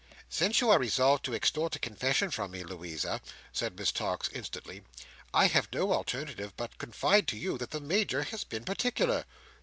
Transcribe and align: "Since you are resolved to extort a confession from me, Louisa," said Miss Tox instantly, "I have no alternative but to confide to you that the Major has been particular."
"Since 0.29 0.61
you 0.61 0.71
are 0.71 0.79
resolved 0.79 1.23
to 1.25 1.35
extort 1.35 1.75
a 1.75 1.79
confession 1.79 2.31
from 2.31 2.49
me, 2.49 2.63
Louisa," 2.63 3.21
said 3.53 3.77
Miss 3.77 3.91
Tox 3.91 4.29
instantly, 4.33 4.81
"I 5.31 5.45
have 5.45 5.67
no 5.71 5.93
alternative 5.93 6.57
but 6.57 6.71
to 6.71 6.77
confide 6.77 7.27
to 7.27 7.37
you 7.37 7.55
that 7.59 7.69
the 7.69 7.81
Major 7.81 8.23
has 8.23 8.43
been 8.43 8.63
particular." 8.65 9.25